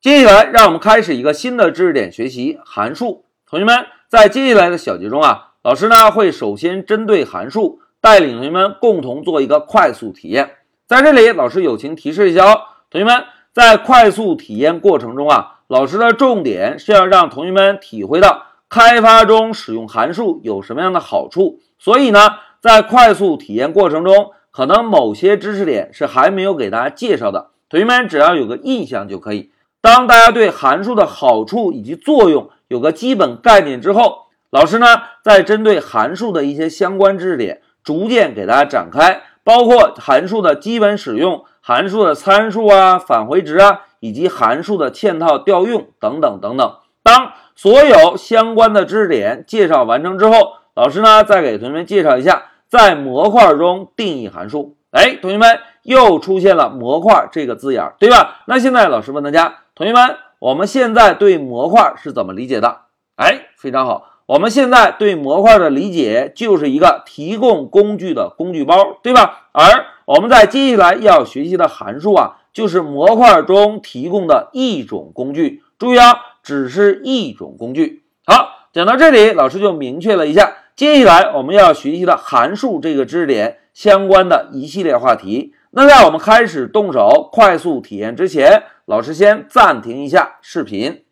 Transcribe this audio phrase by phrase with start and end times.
[0.00, 3.26] 接下来，让我们开始一个新的知识点学习——函数。
[3.46, 10.52] 同学们，在接下来的小节中啊，老师呢会首先针对函数，带领同学们共同做一个快速体验。
[10.86, 21.60] 在这里，老师友情提示一下哦，同学们，在快速体验过程中啊，老师的重点是要让同学们体会到开发中使用函数有什么样的好处。
[21.78, 29.50] 所以呢，在快速体验过程中，可能某些知识点是还没有给大家介绍的，同学们只要有个印象就可以。
[29.82, 34.86] 当大家对函数的好处以及作用有个基本概念之后，老师呢
[35.22, 39.22] 再针对函数的一些相关知识点，逐渐给大家展开。
[39.42, 46.74] 包括函数的基本使用、函数的参数啊、返回值啊，以及函数的嵌套调用等等等等。
[47.02, 54.76] 当所有相关的知识点介绍完成之后，老师呢再给同学们介绍一下在模块中定义函数。
[54.90, 58.42] 哎，同学们又出现了模块这个字眼，对吧？
[58.46, 62.80] 那现在老师问大家，同学们，我们现在对模块是怎么理解的？
[63.16, 64.10] 哎，非常好。
[64.26, 69.48] 我们现在对模块的理解就是一个提供工具的工具包，对吧？
[69.52, 75.62] 而我们在接下来要学习的函数啊，就是模块中提供的一种工具。
[75.78, 78.02] 注意啊，只是一种工具。
[78.26, 85.54] 好，讲到这里，老师就明确了一下接下来我们要学习的函数这个知识点相关的一系列话题。
[85.72, 91.04] 那在我们开始动手快速体验之前，老师先暂停一下视频。